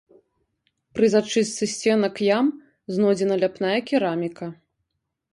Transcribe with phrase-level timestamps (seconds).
[0.99, 2.47] Пры зачыстцы сценак ям
[2.95, 4.45] знойдзена ляпная кераміка.